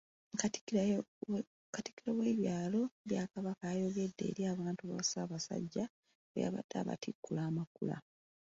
[1.73, 5.83] Katikkiro w'ebyalo bya Kabaka yayogeddeko eri abantu ba Ssaabasajja
[6.29, 7.95] bwe yabadde abatikkula amakula.